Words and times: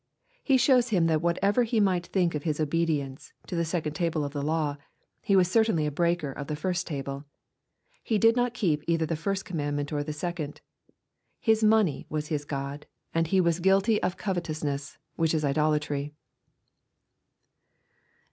He 0.43 0.57
shows 0.57 0.89
him 0.89 1.05
that 1.05 1.21
whatever 1.21 1.61
he 1.61 1.79
might 1.79 2.07
think 2.07 2.33
of 2.33 2.41
his 2.41 2.59
obedience 2.59 3.33
.o 3.51 3.55
the 3.55 3.63
second 3.63 3.93
table 3.93 4.23
of 4.25 4.33
the 4.33 4.41
law, 4.41 4.77
he 5.21 5.35
was 5.35 5.47
certainly 5.47 5.85
a 5.85 5.91
breaker 5.91 6.31
of 6.31 6.47
the 6.47 6.55
first 6.55 6.87
table. 6.87 7.25
He 8.01 8.17
did 8.17 8.35
not 8.35 8.55
keep 8.55 8.83
either 8.87 9.05
the 9.05 9.15
first 9.15 9.45
commandment 9.45 9.93
or 9.93 10.03
the 10.03 10.11
second. 10.11 10.61
His 11.39 11.63
money 11.63 12.07
was 12.09 12.29
his 12.29 12.45
god, 12.45 12.87
and 13.13 13.27
he 13.27 13.39
was 13.39 13.59
guilty 13.59 14.01
of 14.01 14.17
covetousness, 14.17 14.97
which 15.17 15.35
is 15.35 15.45
idolatry. 15.45 16.15